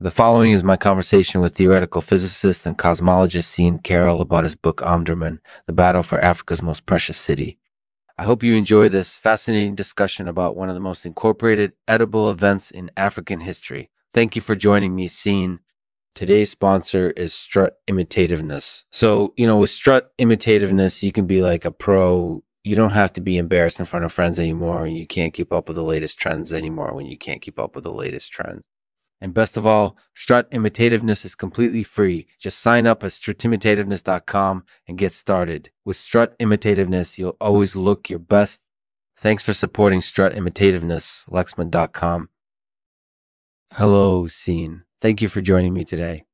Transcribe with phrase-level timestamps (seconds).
[0.00, 4.76] The following is my conversation with theoretical physicist and cosmologist Sean Carroll about his book
[4.76, 7.58] Omdurman, The Battle for Africa's Most Precious City.
[8.16, 12.70] I hope you enjoy this fascinating discussion about one of the most incorporated edible events
[12.70, 13.90] in African history.
[14.14, 15.58] Thank you for joining me, Sean.
[16.14, 18.84] Today's sponsor is Strut Imitativeness.
[18.92, 22.44] So, you know, with Strut Imitativeness, you can be like a pro.
[22.62, 25.52] You don't have to be embarrassed in front of friends anymore, and you can't keep
[25.52, 28.62] up with the latest trends anymore when you can't keep up with the latest trends.
[29.20, 32.28] And best of all, Strut Imitativeness is completely free.
[32.38, 35.70] Just sign up at strutimitativeness.com and get started.
[35.84, 38.62] With Strut Imitativeness, you'll always look your best.
[39.16, 42.28] Thanks for supporting Strut Imitativeness, Lexman.com.
[43.72, 44.84] Hello, Sean.
[45.00, 46.24] Thank you for joining me today.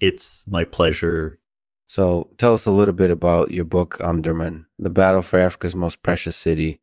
[0.00, 1.38] It's my pleasure.
[1.86, 6.02] So tell us a little bit about your book, Omdurman, The Battle for Africa's Most
[6.02, 6.80] Precious City.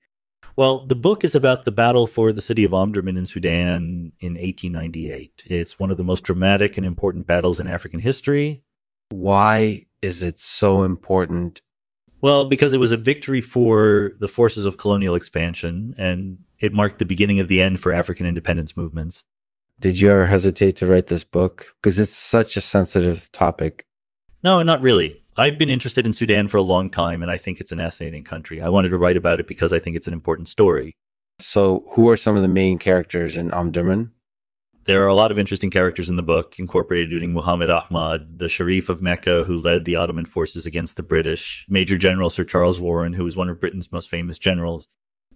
[0.55, 4.33] Well, the book is about the battle for the city of Omdurman in Sudan in
[4.33, 5.43] 1898.
[5.45, 8.63] It's one of the most dramatic and important battles in African history.
[9.09, 11.61] Why is it so important?
[12.21, 16.99] Well, because it was a victory for the forces of colonial expansion and it marked
[16.99, 19.23] the beginning of the end for African independence movements.
[19.79, 21.73] Did you ever hesitate to write this book?
[21.81, 23.87] Because it's such a sensitive topic.
[24.43, 25.20] No, not really.
[25.37, 28.25] I've been interested in Sudan for a long time, and I think it's an fascinating
[28.25, 28.61] country.
[28.61, 30.93] I wanted to write about it because I think it's an important story.
[31.39, 34.11] So, who are some of the main characters in Omdurman?
[34.85, 38.49] There are a lot of interesting characters in the book, incorporated including Muhammad Ahmad, the
[38.49, 42.81] Sharif of Mecca, who led the Ottoman forces against the British, Major General Sir Charles
[42.81, 44.87] Warren, who was one of Britain's most famous generals,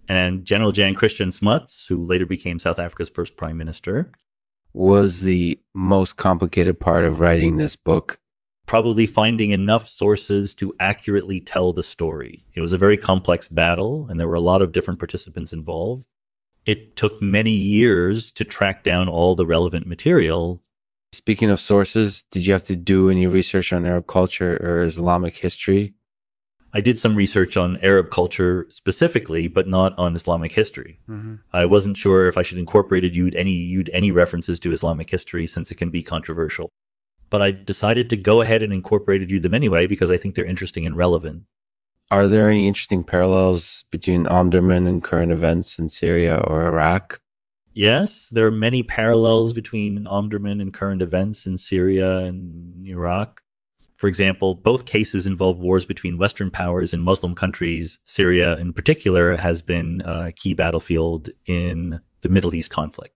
[0.08, 4.10] and General Jan Christian Smuts, who later became South Africa's first prime minister.
[4.74, 8.18] Was the most complicated part of writing this book
[8.66, 12.44] probably finding enough sources to accurately tell the story.
[12.54, 16.06] It was a very complex battle, and there were a lot of different participants involved.
[16.66, 20.62] It took many years to track down all the relevant material.
[21.12, 25.36] Speaking of sources, did you have to do any research on Arab culture or Islamic
[25.36, 25.94] history?
[26.72, 30.98] I did some research on Arab culture specifically, but not on Islamic history.
[31.08, 31.36] Mm-hmm.
[31.52, 35.76] I wasn't sure if I should incorporate any any references to Islamic history since it
[35.76, 36.70] can be controversial
[37.30, 40.44] but I decided to go ahead and incorporate you them anyway because I think they're
[40.44, 41.44] interesting and relevant.
[42.10, 47.20] Are there any interesting parallels between Omdurman and current events in Syria or Iraq?
[47.74, 53.42] Yes, there are many parallels between Omdurman and current events in Syria and Iraq.
[53.96, 57.98] For example, both cases involve wars between Western powers and Muslim countries.
[58.04, 63.14] Syria, in particular, has been uh, a key battlefield in the Middle East conflict.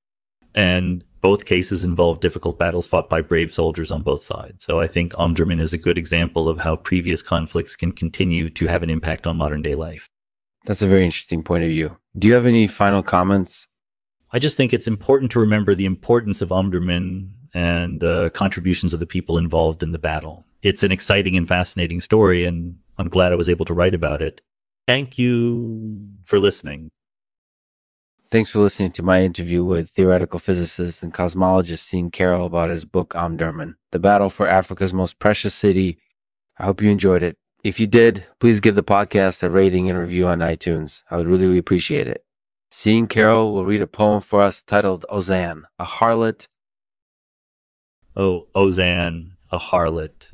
[0.55, 4.65] And both cases involve difficult battles fought by brave soldiers on both sides.
[4.65, 8.67] So I think Omdurman is a good example of how previous conflicts can continue to
[8.67, 10.09] have an impact on modern day life.
[10.65, 11.97] That's a very interesting point of view.
[12.19, 13.67] Do you have any final comments?
[14.33, 19.01] I just think it's important to remember the importance of Omdurman and the contributions of
[19.01, 20.45] the people involved in the battle.
[20.63, 24.23] It's an exciting and fascinating story, and I'm glad I was able to write about
[24.23, 24.41] it.
[24.87, 26.91] Thank you for listening.
[28.31, 32.85] Thanks for listening to my interview with theoretical physicist and cosmologist Sean Carroll about his
[32.85, 35.99] book Omdurman, The Battle for Africa's Most Precious City.
[36.57, 37.39] I hope you enjoyed it.
[37.65, 41.03] If you did, please give the podcast a rating and review on iTunes.
[41.11, 42.25] I would really, appreciate it.
[42.71, 46.47] Sean Carroll will read a poem for us titled Ozan, a harlot.
[48.15, 50.29] Oh, Ozan, a harlot.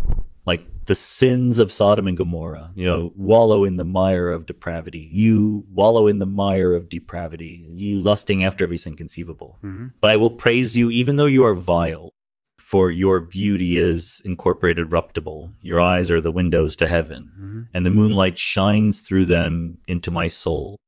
[0.45, 5.09] Like the sins of Sodom and Gomorrah, you know, wallow in the mire of depravity.
[5.13, 9.59] You wallow in the mire of depravity, you lusting after every sin conceivable.
[9.63, 9.89] Mm-hmm.
[10.01, 12.11] But I will praise you, even though you are vile,
[12.57, 15.53] for your beauty is incorporated ruptible.
[15.61, 17.61] Your eyes are the windows to heaven, mm-hmm.
[17.75, 20.79] and the moonlight shines through them into my soul.